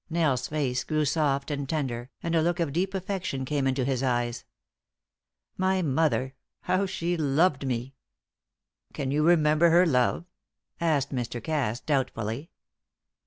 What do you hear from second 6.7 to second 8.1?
she loved me!"